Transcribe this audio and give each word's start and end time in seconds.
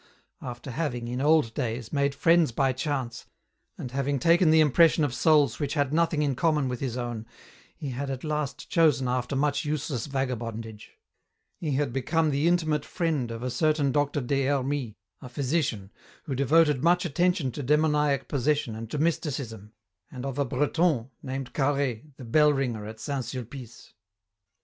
After 0.41 0.71
having, 0.71 1.07
in 1.07 1.21
old 1.21 1.53
days, 1.53 1.93
made 1.93 2.15
friends 2.15 2.51
by 2.51 2.73
chance, 2.73 3.27
and 3.77 3.91
having 3.91 4.17
taken 4.17 4.49
the 4.49 4.59
impression 4.59 5.03
of 5.03 5.13
souls 5.13 5.59
which 5.59 5.75
had 5.75 5.93
nothing 5.93 6.23
in 6.23 6.33
common 6.33 6.67
with 6.67 6.79
his 6.79 6.97
own, 6.97 7.27
he 7.77 7.89
had 7.89 8.09
at 8.09 8.23
last 8.23 8.67
chosen 8.67 9.07
after 9.07 9.35
much 9.35 9.63
useless 9.63 10.07
vagabondage; 10.07 10.97
he 11.59 11.73
had 11.73 11.93
become 11.93 12.31
the 12.31 12.47
intimate 12.47 12.83
friend 12.83 13.29
of 13.29 13.43
a 13.43 13.51
certain 13.51 13.91
Doctor 13.91 14.21
des 14.21 14.45
Hermies, 14.47 14.95
a 15.21 15.29
physician, 15.29 15.91
who 16.23 16.33
devoted 16.33 16.81
much 16.81 17.05
attention 17.05 17.51
to 17.51 17.61
demoniac 17.61 18.27
possession 18.27 18.73
and 18.73 18.89
to 18.89 18.97
mysticism, 18.97 19.71
and 20.09 20.25
of 20.25 20.39
a 20.39 20.45
Breton, 20.45 21.11
named 21.21 21.53
Carhaix, 21.53 22.07
the 22.17 22.25
bell 22.25 22.51
ringer 22.51 22.87
at 22.87 22.99
St. 22.99 23.23
Sulpice. 23.23 23.93